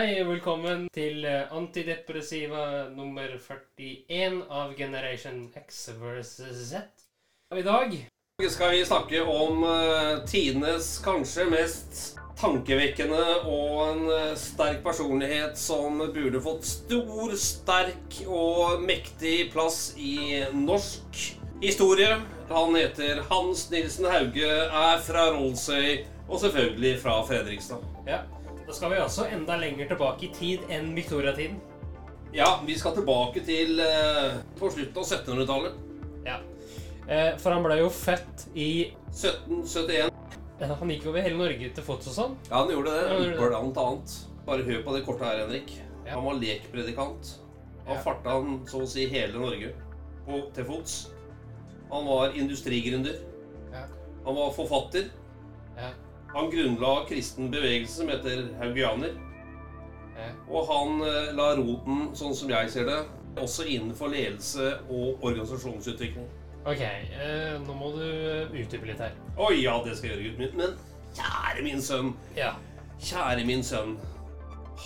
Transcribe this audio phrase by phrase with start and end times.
[0.00, 7.02] Hei, velkommen til eh, antidepressiva nummer 41 av Generation X versus Z.
[7.52, 7.92] Og I dag
[8.48, 12.00] skal vi snakke om eh, tidenes kanskje mest
[12.40, 20.46] tankevekkende og en eh, sterk personlighet som burde fått stor, sterk og mektig plass i
[20.56, 21.24] norsk
[21.60, 22.16] historie.
[22.48, 27.84] Han heter Hans Nilsen Hauge, er fra Rollsøy og selvfølgelig fra Fredrikstad.
[28.08, 28.24] Ja,
[28.70, 31.56] da skal vi altså enda lenger tilbake i tid enn Victoria-tiden.
[32.30, 35.80] Ja, vi skal tilbake til eh, på slutten av 1700-tallet.
[36.22, 36.36] Ja.
[37.10, 38.68] Eh, for han ble jo født i
[39.10, 40.12] 1771.
[40.62, 42.36] eh, Han gikk over hele Norge til fots og sånn.
[42.46, 43.02] Ja, han gjorde det.
[43.02, 43.50] Ja, han gjorde det.
[43.50, 44.14] Blant annet.
[44.46, 45.72] Bare hør på det kortet her, Henrik.
[46.06, 46.14] Ja.
[46.14, 47.34] Han var lekpredikant.
[47.88, 48.02] Han Ja.
[48.06, 49.72] farta han så å si hele Norge
[50.28, 51.00] på, til fots.
[51.90, 53.18] Han var industrigründer.
[53.74, 53.88] Ja.
[54.28, 55.10] Han var forfatter.
[56.34, 59.16] Han grunnla kristen bevegelse som heter haugianer.
[60.50, 62.98] Og han eh, la roten, sånn som jeg ser det,
[63.40, 66.28] også innenfor ledelse og organisasjonsutvikling.
[66.68, 69.14] Ok, eh, nå må du eh, utdype litt her.
[69.40, 70.56] Å ja, det skal jeg gjøre, gutten min.
[70.60, 72.54] Men kjære min sønn, Ja.
[73.00, 73.94] Kjære min sønn.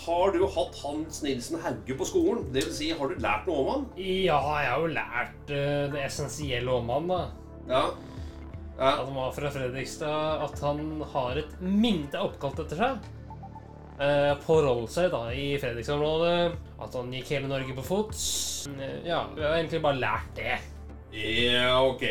[0.05, 2.45] Har du hatt Hans Nilsen Hauge på skolen?
[2.55, 3.85] Det vil si, har du lært noe om han?
[3.99, 7.21] Ja, jeg har jo lært uh, det essensielle om han, da.
[7.71, 7.83] Ja.
[8.79, 8.91] Ja.
[8.91, 10.45] At han var fra Fredrikstad.
[10.47, 13.11] At han har et minne oppkalt etter seg.
[14.03, 16.57] Eh, på Rollsøy, da, i Fredrikstad-området.
[16.83, 18.23] At han gikk hele Norge på fots.
[18.75, 20.57] Eh, ja, vi har egentlig bare lært det.
[21.15, 22.03] Ja, ok.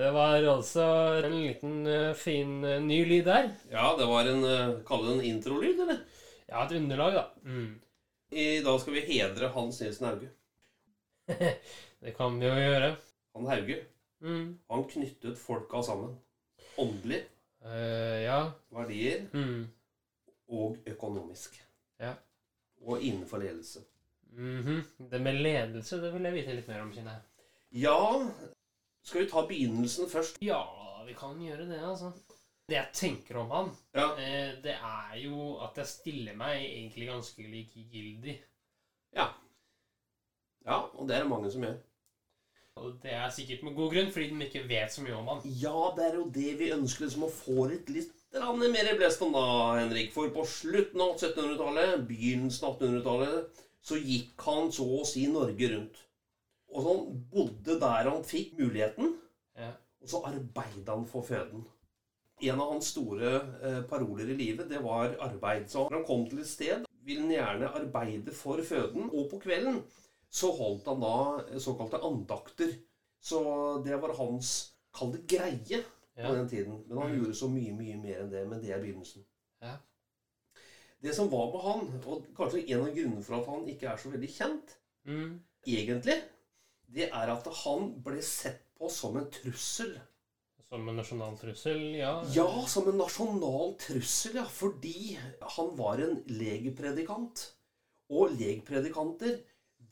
[0.00, 0.84] Det var altså
[1.18, 3.50] en liten eh, fin eh, ny lyd der.
[3.72, 6.04] Ja, det var en uh, Kalle det en introlyd, eller?
[6.46, 7.24] Ja, et underlag, da.
[7.44, 7.80] Mm.
[8.30, 10.30] I dag skal vi hedre Hans Nilsen Hauge.
[12.00, 12.94] Det kan vi jo gjøre.
[13.36, 13.80] Han Hauge,
[14.20, 14.58] Mm.
[14.70, 16.16] han knyttet folka sammen.
[16.78, 17.24] Åndelig,
[17.64, 18.52] Uh, ja.
[18.72, 19.66] verdier Mm.
[20.48, 21.58] og økonomisk.
[22.00, 22.14] Ja.
[22.82, 23.80] Og innenfor ledelse.
[24.32, 24.82] Mhm.
[25.10, 27.22] Det med ledelse, det vil jeg vite litt mer om, kjenner jeg.
[27.82, 28.30] Ja,
[29.02, 30.38] skal vi ta begynnelsen først?
[30.42, 30.62] Ja,
[31.04, 32.12] vi kan gjøre det, altså.
[32.68, 34.12] Det jeg tenker om han, Ja.
[34.16, 38.38] eh, det er jo at jeg stiller meg egentlig ganske likegyldig.
[39.12, 39.26] Ja.
[40.64, 41.76] Ja, og det er det mange som gjør.
[42.80, 45.42] Og det er sikkert med god grunn, fordi de ikke vet så mye om han.
[45.60, 49.34] Ja, det er jo det vi ønsker liksom å få litt, litt mer blest om
[49.34, 49.42] da,
[49.80, 50.12] Henrik.
[50.14, 55.72] For på slutten av 1700-tallet, begynnelsen av 1800-tallet, så gikk han så å si Norge
[55.74, 56.00] rundt.
[56.70, 59.16] Og så han bodde der han fikk muligheten,
[59.58, 59.72] Ja.
[60.00, 61.66] og så arbeida han for føden.
[62.40, 65.66] En av hans store eh, paroler i livet, det var arbeid.
[65.68, 69.10] Så når han kom til et sted, ville han gjerne arbeide for føden.
[69.12, 69.82] Og på kvelden
[70.30, 72.74] så holdt han da såkalte andakter.
[73.20, 73.40] Så
[73.84, 75.82] det var hans Kall det greie
[76.16, 76.32] på Ja.
[76.34, 76.84] den tiden.
[76.88, 77.18] Men han Mm.
[77.20, 78.48] gjorde så mye, mye mer enn det.
[78.48, 79.24] Men det er begynnelsen.
[79.62, 79.76] Ja.
[81.00, 83.96] Det som var med han, og kanskje en av grunnene for at han ikke er
[83.96, 84.76] så veldig kjent,
[85.06, 85.40] Mm.
[85.66, 86.22] egentlig,
[86.92, 90.00] det er at han ble sett på som en trussel.
[90.68, 92.22] Som en nasjonal trussel, ja.
[92.34, 94.44] Ja, som en nasjonal trussel, ja.
[94.44, 97.52] Fordi han var en legepredikant.
[98.10, 99.40] Og legpredikanter,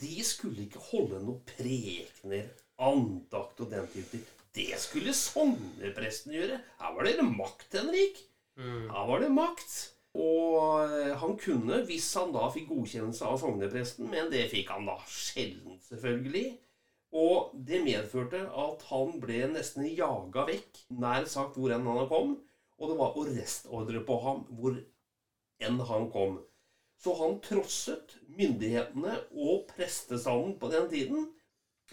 [0.00, 2.48] de skulle ikke holde noe prekener,
[2.78, 4.20] andakt og den type.
[4.54, 6.58] Det skulle sognepresten gjøre.
[6.80, 8.20] Her var det makt, Henrik.
[8.58, 8.88] Mm.
[8.90, 9.76] Her var det makt.
[10.18, 14.88] Og eh, han kunne, hvis han da fikk godkjennelse av sognepresten, men det fikk han
[14.88, 16.56] da sjelden, selvfølgelig.
[17.18, 22.36] Og det medførte at han ble nesten jaga vekk, nær sagt hvor enn han kom.
[22.78, 24.76] Og det var arrestordre på ham hvor
[25.64, 26.38] enn han kom.
[26.98, 31.28] Så han trosset myndighetene og prestestanden på den tiden.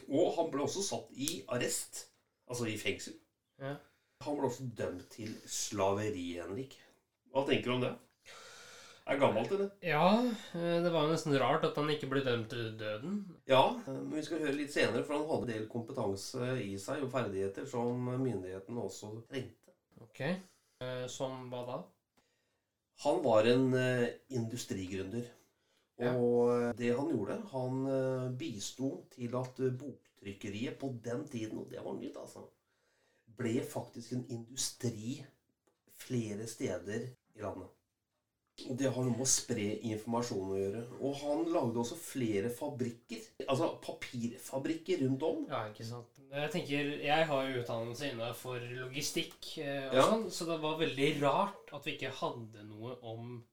[0.10, 2.07] Og han ble også satt i arrest,
[2.50, 3.16] altså i fengsel.
[3.62, 3.75] Ja.
[4.25, 6.74] Han ble også dømt til slaveri, Henrik.
[7.31, 7.94] Hva tenker du om det?
[9.06, 9.69] Er gammelt, eller?
[9.86, 10.07] Ja,
[10.57, 13.19] eh, det var nesten rart at han ikke ble dømt til døden.
[13.46, 17.04] Ja, men vi skal høre litt senere, for han hadde en del kompetanse i seg
[17.06, 19.75] og ferdigheter som myndighetene også trengte.
[20.02, 20.24] Ok.
[20.81, 21.78] Eh, Som hva da?
[23.03, 24.07] Han var en eh,
[24.38, 25.27] industrigründer.
[26.15, 31.69] Og eh, det han gjorde, han eh, bisto til at boktrykkeriet på den tiden, og
[31.71, 32.45] det var nytt, altså,
[33.36, 35.18] ble faktisk en industri
[36.06, 37.75] flere steder i landet.
[38.56, 40.81] Det har noe med å spre informasjon å gjøre.
[41.04, 43.19] Og han lagde også flere fabrikker.
[43.52, 45.42] Altså papirfabrikker rundt om.
[45.52, 46.22] Ja, ikke sant.
[46.31, 50.06] Jeg tenker, jeg har jo utdannelse innenfor logistikk, eh, og Ja.
[50.07, 53.44] sånn, så det var veldig rart at vi ikke hadde noe om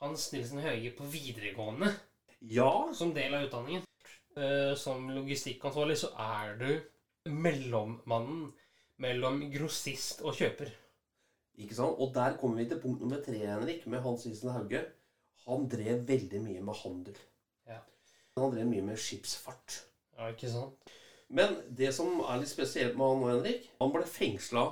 [0.00, 1.94] Hans Nilsen Høie på videregående
[2.42, 3.82] Ja, som del av utdanningen.
[4.36, 6.82] Eh, Som logistikkansvarlig så er du
[7.30, 8.52] mellommannen
[8.98, 10.70] mellom grossist og kjøper.
[11.64, 11.98] Ikke sant?
[12.00, 14.82] Og der kommer vi til punkt nummer tre, Henrik, med Hans Isen Hauge.
[15.46, 17.20] Han drev veldig mye med handel.
[17.68, 17.80] Ja.
[18.38, 19.82] Han drev mye med skipsfart.
[20.18, 20.92] Ja, ikke sant?
[21.30, 24.64] Men det som er litt spesielt med han nå, Henrik Han ble fengsla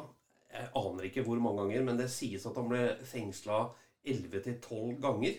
[0.51, 3.61] Jeg aner ikke hvor mange ganger, men det sies at han ble fengsla
[4.09, 5.37] 11-12 ganger.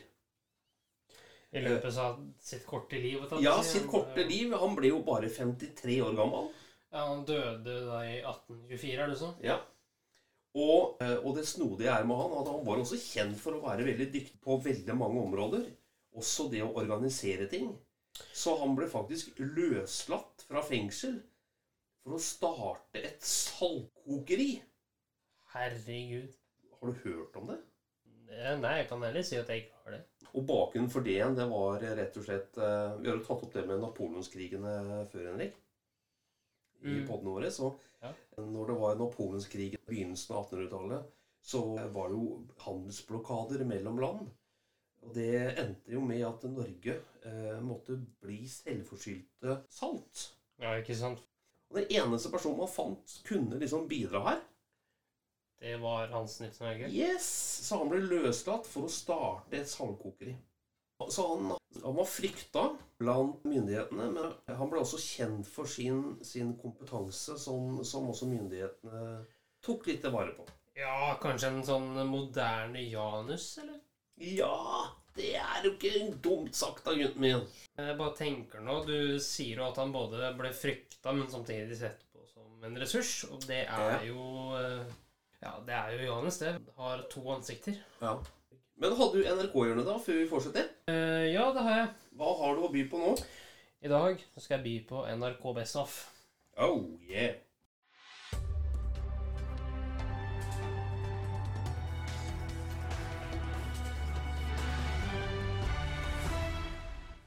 [1.50, 3.24] I løpet av sitt korte liv.
[3.42, 4.54] Ja, sitt korte liv.
[4.62, 6.52] Han ble jo bare 53 år gammel.
[6.92, 9.32] Ja, Han døde da i 1824, er det så?
[9.44, 9.58] Ja.
[10.58, 13.64] Og, eh, og det snodige er med han at han var også kjent for å
[13.68, 15.68] være veldig dyktig på veldig mange områder.
[16.18, 17.76] Også det å organisere ting.
[18.34, 21.20] Så han ble faktisk løslatt fra fengsel
[22.02, 24.56] for å starte et saltkokeri.
[25.54, 26.34] Herregud.
[26.80, 27.60] Har du hørt om det?
[28.30, 30.04] Eh, Nei, jeg kan heller si at jeg ikke har det.
[30.30, 33.46] Og bakgrunnen for det igjen, det var rett og slett eh, Vi har jo tatt
[33.48, 34.74] opp det med napoleonskrigene
[35.14, 35.58] før, Henrik.
[36.82, 37.08] I Mm.
[37.08, 37.52] podene våre.
[37.52, 38.14] Så Ja.
[38.38, 41.04] når det var napoleonskrigen i begynnelsen av 1800-tallet,
[41.42, 41.62] så
[41.92, 44.30] var det jo handelsblokader mellom land.
[45.02, 50.34] Og det endte jo med at Norge eh, måtte bli selvforskyldte salt.
[50.60, 51.20] Ja, ikke sant?
[51.70, 54.42] Og den eneste personen man fant kunne liksom bidra her,
[55.62, 56.88] Det var Hans Nilsen Hauge.
[56.90, 57.26] Yes!
[57.68, 60.34] Så han ble løslatt for å starte et saltkokeri.
[61.12, 62.64] Så han, han var frykta
[63.00, 69.20] blant myndighetene, men han ble også kjent for sin, sin kompetanse, som, som også myndighetene
[69.66, 70.48] tok litt vare på.
[70.80, 73.80] Ja, kanskje en sånn moderne Janus, eller?
[74.20, 77.46] Ja, det er jo ikke dumt sagt av gutten min.
[77.80, 82.04] Jeg bare tenker nå, Du sier jo at han både ble frykta, men samtidig sett
[82.12, 83.14] på som en ressurs.
[83.32, 84.24] Og det er jo
[84.60, 84.84] eh,
[85.40, 86.58] Ja, det er jo Johannes, det.
[86.80, 87.80] Har to ansikter.
[88.02, 88.18] Ja.
[88.80, 90.70] Men hadde du NRK-hjørnet da, før vi fortsetter?
[90.88, 91.88] Uh, ja, det har jeg.
[92.16, 93.12] Hva har du å by på nå?
[93.84, 95.98] I dag skal jeg by på NRK Best Off.
[96.56, 97.36] Oh, yeah.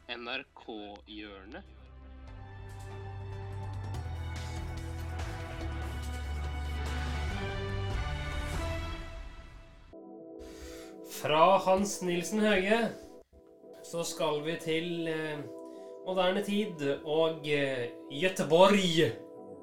[0.09, 1.82] NRK-hjørnet.
[11.23, 12.77] Fra Hans Nilsen Høge
[13.87, 15.39] så skal vi til eh,
[16.03, 19.13] moderne tid og eh, Göteborg.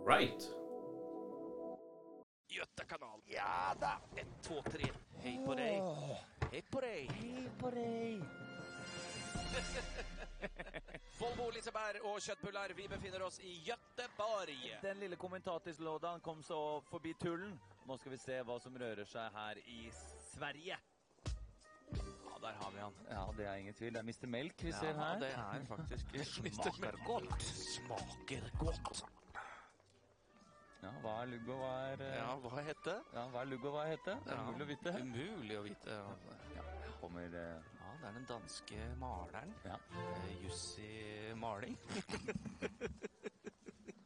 [0.08, 0.46] Right.
[2.48, 3.20] Götakanal.
[3.28, 3.92] Ja da!
[4.16, 4.88] Ett, to, tre.
[5.20, 5.84] Hei på deg.
[6.54, 7.12] Hei på deg.
[7.20, 8.24] Hei på deg.
[11.20, 12.72] Volvo, Liseberg og kjøttbullar.
[12.78, 14.78] Vi befinner oss i Göteborg.
[14.86, 17.52] Den lille kommentatorslådan kom så forbi tullen.
[17.84, 19.92] Nå skal vi se hva som rører seg her i
[20.32, 20.80] Sverige.
[22.50, 22.94] Ja, der har vi han.
[23.10, 23.94] Ja, det er ingen tvil.
[23.94, 24.28] Det er Mr.
[24.28, 25.14] Melk vi ser her.
[25.14, 27.42] Ja, det er faktisk Smaker godt.
[27.44, 29.04] Smaker godt.
[30.84, 32.06] Ja, hva er lugg og hva er uh...
[32.16, 32.94] Ja, hva hette?
[33.14, 34.16] ja, hva er lugg og hva heter?
[34.26, 34.44] Det Ja.
[34.48, 34.94] umulig å vite.
[35.04, 35.98] Umulig å vite.
[36.56, 36.64] Ja,
[37.02, 37.34] kommer uh...
[37.36, 39.52] Ja, det er den danske maleren.
[39.68, 39.76] Ja.
[39.92, 40.88] Uh, Jussi
[41.36, 41.76] Maling.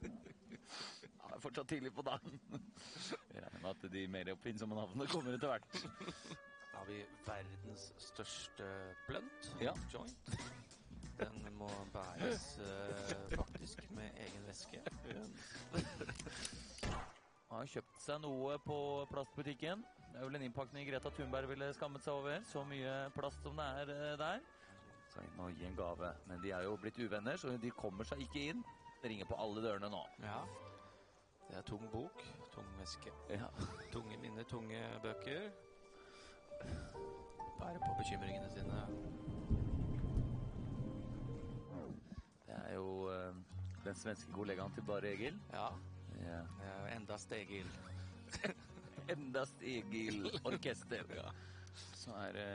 [0.02, 2.40] ja, det er fortsatt tidlig på dagen.
[3.34, 6.50] Jeg regner med at de mer oppfinnsomme navnene kommer etter hvert.
[6.74, 8.68] Har vi verdens største
[9.08, 9.50] blunt.
[9.62, 9.74] Ja.
[9.94, 10.36] Joint.
[11.20, 14.82] Den må bæres uh, faktisk med egen veske.
[17.54, 18.78] Har kjøpt seg noe på
[19.12, 19.84] plastbutikken.
[20.14, 22.42] Det er vel en innpakning Greta Thunberg ville skammet seg over.
[22.50, 24.44] Så mye plast som det er eh, der.
[25.14, 26.10] Så jeg må gi en gave.
[26.30, 28.64] Men de er jo blitt uvenner, så de kommer seg ikke inn.
[29.02, 30.02] Det ringer på alle dørene nå.
[30.26, 30.40] Ja.
[31.48, 32.22] Det er tung bok,
[32.54, 33.14] tung veske.
[33.30, 33.50] Ja.
[33.94, 35.52] Tunge minner, tunge bøker.
[36.62, 38.80] Bære på bekymringene sine.
[42.48, 43.36] Det er jo eh,
[43.86, 45.40] den svenske kollegaen til Bare Egil.
[45.54, 45.68] Ja,
[46.24, 46.40] Ja.
[46.60, 46.86] det er jo.
[46.96, 47.34] Endast
[49.62, 51.04] Egil Orkester.
[51.16, 51.30] ja.
[51.96, 52.50] Så er det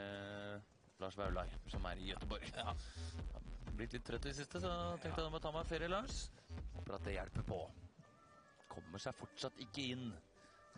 [1.00, 2.47] Lars Vaular, som er i Gøteborg.
[2.57, 2.73] Ja.
[3.78, 4.71] Blitt litt trøtt i det siste, så
[5.02, 6.25] tenkte jeg å ta meg en ferie, Lars.
[6.75, 7.59] Håper at det hjelper på.
[8.73, 10.09] Kommer seg fortsatt ikke inn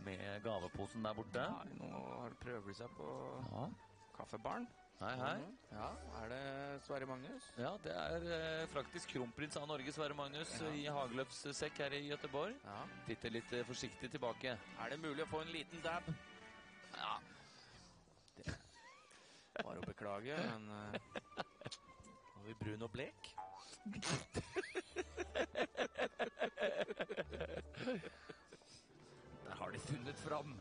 [0.04, 1.40] med gaveposen der borte.
[1.40, 1.88] Ja, nå
[2.22, 3.06] har prøver de seg på
[3.52, 3.68] Ja.
[4.16, 4.66] kaffebaren.
[5.00, 5.36] Hei, hei.
[5.38, 5.56] Mhm.
[5.72, 5.88] Ja,
[6.22, 7.52] er det Sverre Magnus?
[7.56, 10.66] Ja, det er eh, faktisk kronprins av Norge, Sverre Magnus, Ja.
[10.76, 12.54] i hageløpssekk her i Gøteborg.
[12.64, 12.82] Ja.
[13.06, 14.58] Titter litt eh, forsiktig tilbake.
[14.78, 16.02] Er det mulig å få en liten dab?
[16.96, 17.18] Ja.
[19.62, 21.00] Bare å beklage, men eh,
[22.36, 23.34] Har vi brun og blek?
[29.70, 30.54] Har de funnet fram.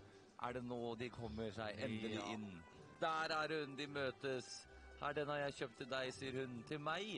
[0.46, 2.44] Er det nå de kommer seg endelig inn?
[3.02, 4.50] Der er hun, de møtes.
[5.00, 6.60] Her, den har jeg kjøpt til deg, sier hun.
[6.70, 7.16] Til meg.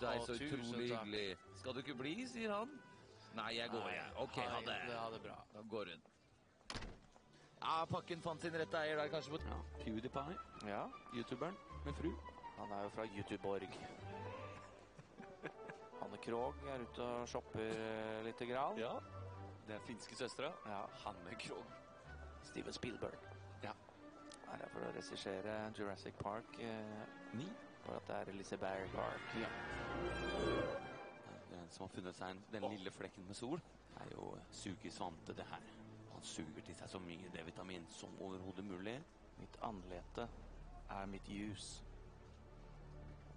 [0.00, 1.36] Det er så utrolig hyggelig.
[1.60, 2.72] Skal du ikke bli, sier han.
[3.36, 4.08] Nei, jeg går, jeg.
[4.24, 4.78] Ok, ha det.
[4.94, 5.36] Ha det bra.
[5.52, 6.06] Da går hun.
[7.64, 9.36] Ja, pakken fant sin rette eier der, kanskje.
[9.36, 10.82] på- Ja, PewDiePie, Ja,
[11.14, 12.10] youtuberen med fru.
[12.56, 13.68] han er jo fra YouTubeborg.
[16.00, 18.78] Hanne Krogh er ute og shopper litt grann.
[18.78, 18.94] Ja,
[19.66, 20.52] det er finske søstre.
[20.66, 20.84] Ja.
[21.04, 21.66] Hanne Krogh.
[22.42, 23.18] Steven Spielberg.
[23.62, 23.72] Ja.
[24.48, 27.46] Her Er for å regissere Jurassic Park eh, 9.
[27.84, 29.32] For at det er Elisabeth Park.
[29.40, 29.48] Ja.
[31.50, 33.62] Den som har funnet seg en, den lille flekken med sol,
[34.00, 35.64] er jo Sugi Svante det her.
[36.12, 38.98] Han suger til seg så mye D-vitamin som overhodet mulig.
[39.38, 40.28] Mitt andlete
[40.90, 41.78] er mitt ljus.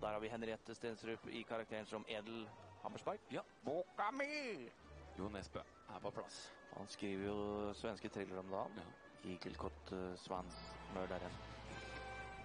[0.02, 2.46] Der har vi Henriette Stensrup i karakteren som Edel
[2.84, 3.24] Hammersberg.
[3.32, 3.42] Ja.
[3.66, 4.70] Boka mi!
[5.18, 5.64] Jo Nesbø
[5.96, 6.39] er på plass.
[6.77, 8.82] Han skriver jo svenske thriller om dagen.
[8.82, 9.32] Ja.
[9.34, 11.38] Igelkott uh, Svans-mørderen.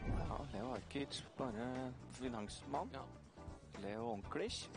[0.02, 2.90] Ja, Leo Ajkic, bare finansmann.
[2.94, 3.04] Ja.
[3.82, 4.68] Leo Onklic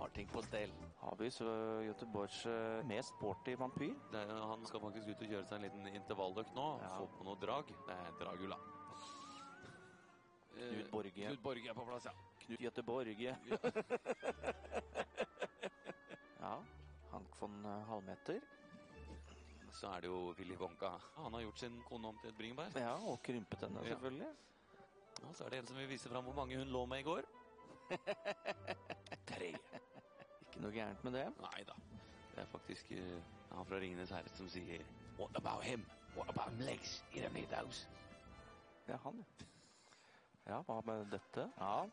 [0.00, 0.72] har ting på stell.
[1.30, 1.44] Så
[1.84, 3.94] Göteborgs uh, mest sporty vampyr?
[4.12, 6.66] Det er, han skal faktisk ut og kjøre seg en liten intervalløkt nå.
[6.82, 6.92] Ja.
[6.98, 7.72] Få på noe drag.
[7.86, 8.58] Det er Dragula.
[10.60, 11.26] Eh, Knut Borge.
[11.26, 12.12] Knut Borge er på plass, ja.
[12.44, 13.20] Knut Göteborg.
[13.22, 13.34] ja,
[18.00, 18.40] Halvmeter.
[19.72, 20.88] Så er det jo Willy Wonka.
[21.16, 22.70] Han har gjort sin kone om til et bringebær.
[22.80, 23.88] Ja, og krympet henne, Ja.
[23.88, 24.28] selvfølgelig.
[25.22, 27.02] Og så er det en som vil vise fram hvor mange hun lå med i
[27.02, 27.20] går.
[29.30, 29.48] Tre.
[30.40, 31.26] Ikke noe gærent med det.
[31.40, 31.76] Nei da.
[32.34, 33.20] Det er faktisk uh,
[33.56, 34.84] han fra Ringenes herre som sier
[35.18, 35.84] What about him?
[36.16, 37.88] What about legs in those.
[38.86, 39.46] Det er han, ja.
[40.46, 41.50] Ja, hva med dette?
[41.58, 41.84] Ja,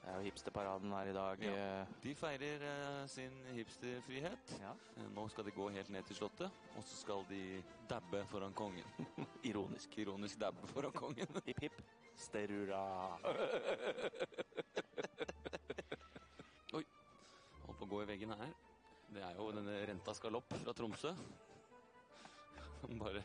[0.00, 1.42] det er jo hipsterparaden her i dag.
[1.44, 1.50] Ja.
[1.80, 4.54] eh, De feirer eh, sin hipsterfrihet.
[4.62, 4.72] Ja.
[4.96, 7.42] Eh, nå skal de gå helt ned til slottet, og så skal de
[7.90, 8.86] dabbe foran kongen.
[9.50, 9.98] Ironisk.
[9.98, 11.28] Ironisk dabbe foran kongen.
[11.46, 11.82] Hipp, hipp.
[12.20, 12.80] Sterura.
[16.76, 16.84] Oi.
[17.66, 18.50] Holdt på å gå i veggen her.
[19.10, 21.12] Det er jo denne Renta galopp fra Tromsø.
[23.00, 23.22] Bare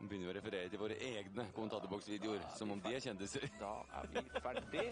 [0.00, 3.44] begynner vi å referere til våre egne kommentatorboksvideoer, som om de er kjendiser.
[3.60, 4.84] Da er vi ferdig.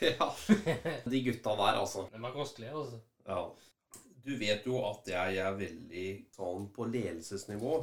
[0.10, 0.26] Ja.
[1.04, 2.06] De gutta der, altså.
[2.12, 3.00] De er kostelige, altså.
[3.28, 3.42] Ja.
[4.24, 7.78] Du vet jo at jeg er veldig sånn på ledelsesnivå.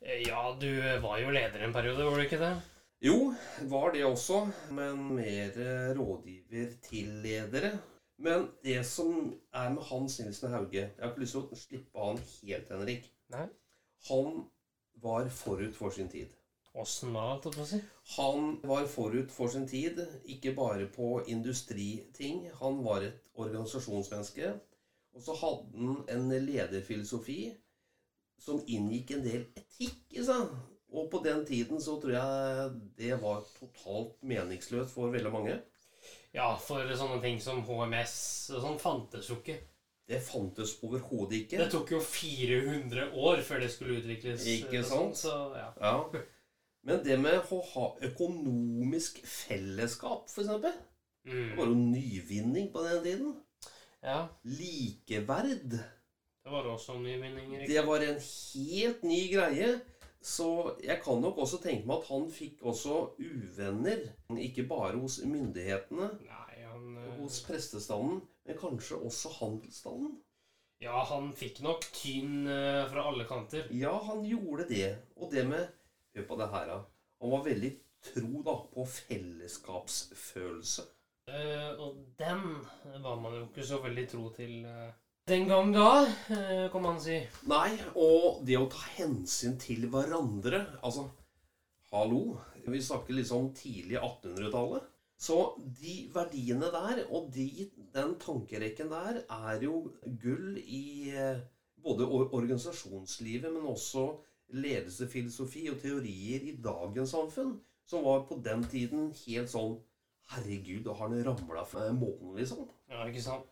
[0.00, 0.70] Eh, Ja, du
[1.02, 2.54] var jo leder en periode, var du ikke det?
[3.04, 3.16] Jo,
[3.68, 7.74] var det også, men mer eh, rådgiver til ledere.
[8.18, 9.18] Men det som
[9.52, 13.10] er med Hans Nilsen Hauge Jeg har ikke lyst til å slippe han helt, Henrik.
[13.34, 13.44] Nei.
[14.08, 14.38] Han
[15.04, 16.32] var forut for sin tid.
[16.76, 17.78] Åssen da, holdt jeg på å si?
[18.16, 22.42] Han var forut for sin tid, ikke bare på industriting.
[22.60, 24.50] Han var et organisasjonsmenneske.
[25.16, 27.38] Og så hadde han en lederfilosofi
[28.42, 30.52] som inngikk en del etikk i seg.
[30.96, 32.68] Og på den tiden så tror jeg
[32.98, 35.56] det var totalt meningsløst for veldig mange.
[36.36, 38.18] Ja, for sånne ting som HMS
[38.52, 39.56] og sånn fantes jo ikke.
[40.06, 41.58] Det fantes overhodet ikke.
[41.64, 44.44] Det tok jo 400 år før det skulle utvikles.
[44.52, 45.16] Ikke sant?
[45.16, 45.16] sånn.
[45.18, 45.70] Så, ja.
[45.80, 46.26] Ja.
[46.86, 50.74] Men det med å ha økonomisk fellesskap, f.eks., det
[51.26, 51.56] Mm.
[51.58, 53.32] var jo nyvinning på den tiden.
[54.02, 54.28] ja.
[54.44, 55.70] Likeverd.
[56.44, 57.60] Det var også nyvinninger.
[57.64, 57.72] ikke?
[57.72, 59.80] Det var en helt ny greie.
[60.22, 64.00] Så jeg kan nok også tenke meg at han fikk også uvenner.
[64.38, 70.16] Ikke bare hos myndighetene, Nei, han eh, hos prestestanden, men kanskje også handelsstanden.
[70.82, 73.66] Ja, han fikk nok tyn eh, fra alle kanter.
[73.74, 74.96] Ja, han gjorde det.
[75.16, 75.66] Og det med
[76.16, 76.76] Hør på det her, da.
[77.20, 77.70] Han var veldig
[78.06, 80.84] tro da, på fellesskapsfølelse.
[81.28, 82.44] Uh, og den
[83.04, 84.94] var man jo ikke så veldig tro til uh,
[85.28, 87.18] den gang da, uh, kan man si.
[87.50, 91.08] Nei, og det å ta hensyn til hverandre Altså,
[91.92, 92.38] hallo.
[92.66, 94.86] Vi snakker liksom tidlig 1800-tallet.
[95.20, 99.84] Så de verdiene der, og de, den tankerekken der, er jo
[100.22, 101.12] gull i
[101.84, 104.08] både organisasjonslivet, men også
[104.54, 109.76] ledelsesfilosofi og teorier i dagens samfunn, som var på den tiden helt sånn
[110.26, 112.64] Herregud, har han ramla fra månen, liksom?
[112.90, 113.46] Ja, ikke sant?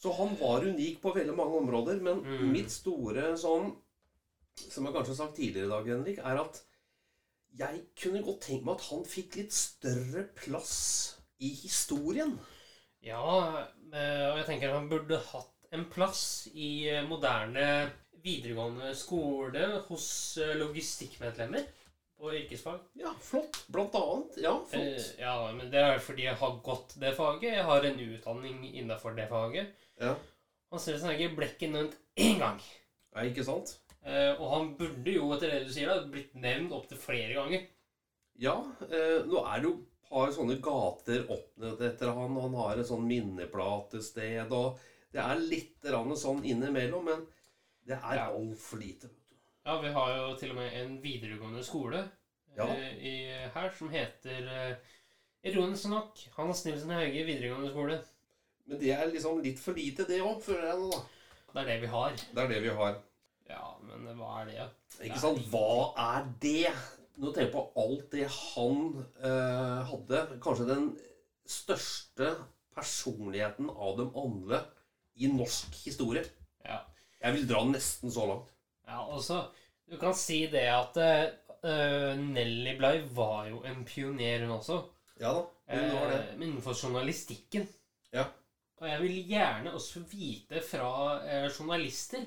[0.00, 2.52] Så han var unik på veldig mange områder, men Mm.
[2.52, 3.74] mitt store sånn
[4.58, 6.62] Som jeg kanskje har sagt tidligere i dag, Henrik, er at
[7.58, 12.38] jeg kunne godt tenke meg at han fikk litt større plass i historien.
[13.00, 17.92] Ja, eh, og jeg tenker han burde hatt en plass i eh, moderne
[18.28, 20.08] videregående skole hos
[20.42, 21.66] eh, logistikkmedlemmer
[22.18, 22.80] på yrkesfag.
[22.98, 23.60] Ja, flott.
[23.70, 24.38] Blant annet.
[24.42, 25.12] Ja, Eh, flott.
[25.20, 27.52] ja, men det er fordi jeg har gått det faget.
[27.60, 29.74] Jeg har en utdanning innenfor det faget.
[30.00, 30.16] Ja.
[30.72, 32.58] Han ser ut som ikke ble ikke nevnt én gang.
[33.14, 33.76] Nei, ikke sant?
[34.04, 37.64] Eh, og han burde jo, etter det du sier, da, blitt nevnt opptil flere ganger.
[38.38, 38.56] Ja,
[38.90, 42.36] eh, nå er det jo et par sånne gater oppnådd etter han.
[42.44, 44.78] Han har et sånn minneplatested, og
[45.12, 45.88] det er litt
[46.20, 47.26] sånn innimellom, men
[47.88, 48.28] det er Ja.
[48.36, 49.08] altfor lite.
[49.66, 52.04] Ja, vi har jo til og med en videregående skole
[52.56, 52.66] Ja.
[52.68, 53.14] eh, i,
[53.54, 54.76] her som heter eh,
[55.48, 57.98] Ironisk nok Hans Nilsen Hauge videregående skole.
[58.66, 61.02] Men det er liksom litt for lite, det òg, føler jeg nå, da.
[61.54, 62.10] Det er det vi har.
[62.34, 62.96] Det er det vi har.
[63.48, 64.66] Ja, men hva er det?
[65.08, 65.38] Ikke sant?
[65.48, 66.72] Hva er det?
[67.18, 70.20] Nå tenker jeg på alt det han eh, hadde.
[70.44, 70.90] Kanskje den
[71.48, 72.34] største
[72.76, 74.60] personligheten av dem alle
[75.18, 76.24] i norsk historie.
[76.66, 76.82] Ja.
[77.22, 78.50] Jeg vil dra nesten så langt.
[78.86, 79.40] ja, også,
[79.90, 80.96] Du kan si det at
[81.64, 84.82] uh, Nelly Bligh var jo en pioner, hun også.
[85.20, 86.18] Ja da, hun var det.
[86.28, 87.64] Eh, innenfor journalistikken.
[88.14, 88.24] Ja.
[88.78, 90.90] Og jeg vil gjerne også vite fra
[91.24, 92.22] uh, journalister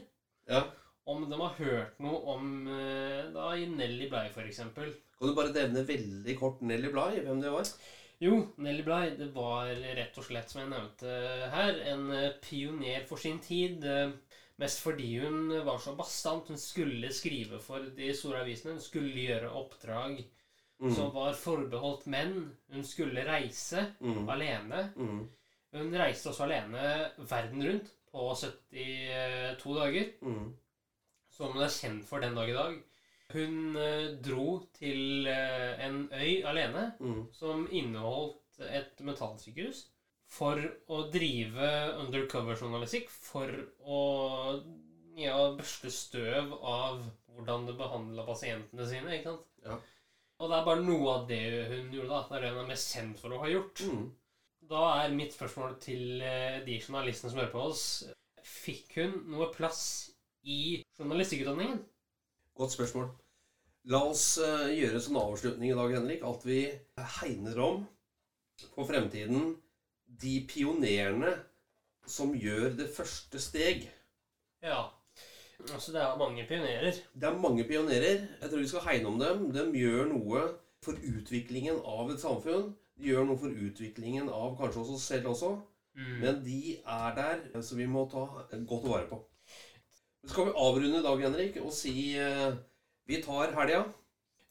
[0.50, 0.64] Ja.
[1.06, 2.66] om de har hørt noe om
[3.34, 4.60] da i Nelly Bligh, f.eks.
[4.76, 7.70] Kan du bare nevne veldig kort Nelly Bligh, hvem det var?
[8.22, 11.14] Jo, Nelly Bligh det var rett og slett, som jeg nevnte
[11.56, 12.12] her, en
[12.44, 13.86] pioner for sin tid.
[13.86, 14.12] eh,
[14.62, 16.48] Mest fordi hun var så bastant.
[16.52, 18.76] Hun skulle skrive for de store avisene.
[18.78, 20.24] Hun skulle gjøre oppdrag
[20.82, 20.96] Mm.
[20.96, 22.56] som var forbeholdt menn.
[22.74, 24.28] Hun skulle reise Mm.
[24.30, 24.94] alene.
[24.96, 25.30] Mm.
[25.74, 30.54] Hun reiste også alene verden rundt på 72 dager, Mm.
[31.30, 32.80] som hun er kjent for den dag i dag.
[33.34, 37.28] Hun eh, dro til eh, en øy alene Mm.
[37.34, 39.86] som inneholdt et mentalsykehus
[40.32, 41.72] for å drive
[42.06, 43.52] undercover-journalistikk, for
[43.84, 44.02] å
[45.20, 47.02] ja, børste støv av
[47.36, 49.18] hvordan det behandla pasientene sine.
[49.18, 49.50] ikke sant?
[49.66, 49.78] Ja.
[50.42, 52.10] Og det er bare noe av det hun gjorde.
[52.10, 52.22] da.
[52.30, 53.84] Det er det hun er mest kjent for å ha gjort.
[53.86, 54.06] Mm.
[54.72, 57.86] Da er mitt spørsmål til eh, de journalistene som hører på oss
[58.42, 59.84] Fikk hun noe plass
[60.42, 61.78] i journalistikkutdanningen?
[62.58, 63.12] Godt spørsmål.
[63.94, 66.64] La oss eh, gjøre som avslutning i dag, Henrik, at vi
[67.20, 67.84] hegner om
[68.74, 69.54] på fremtiden
[70.22, 71.36] de pionerene
[72.08, 73.88] som gjør det første steg.
[74.64, 74.90] Ja.
[75.70, 76.92] Altså, det er mange pionerer.
[77.14, 78.28] Det er mange pionerer.
[78.42, 79.50] Jeg tror vi skal hegne om dem.
[79.54, 80.46] De gjør noe
[80.82, 82.72] for utviklingen av et samfunn.
[82.98, 85.54] De gjør noe for utviklingen av kanskje oss selv også.
[85.98, 86.18] Mm.
[86.24, 88.26] Men de er der, så vi må ta
[88.68, 89.22] godt vare på.
[90.24, 92.54] Så skal vi avrunde i dag, Henrik, og si eh,
[93.10, 93.84] vi tar helga.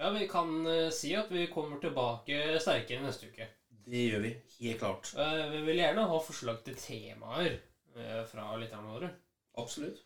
[0.01, 3.47] Ja, vi kan eh, si at vi kommer tilbake sterkere neste uke.
[3.87, 4.31] Det gjør vi.
[4.61, 5.13] Helt klart.
[5.19, 7.57] Eh, vi vil gjerne ha forslag til temaer
[7.97, 9.11] eh, fra lytterne våre.
[9.59, 10.03] Absolutt.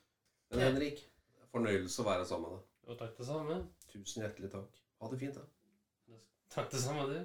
[0.50, 1.02] Men Henrik,
[1.40, 2.70] er fornøyelse å være sammen med deg.
[2.92, 3.58] Og takk det samme.
[3.92, 4.80] Tusen hjertelig takk.
[5.00, 5.48] Ha det fint, da.
[6.54, 7.18] Takk det samme, du.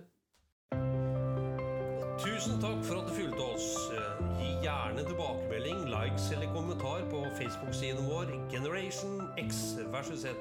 [2.20, 3.68] Tusen takk for at du fulgte oss.
[3.96, 10.34] Eh, Gi gjerne tilbakemelding, likes eller kommentar på Facebook-siden vår Generation X versus Z.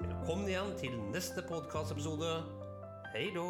[0.00, 2.38] Velkommen igjen til neste podkastepisode.
[3.14, 3.48] Hei då!